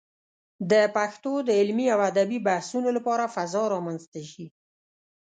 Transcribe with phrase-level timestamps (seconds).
[0.71, 4.45] د پښتو د علمي او ادبي بحثونو لپاره فضا رامنځته شي.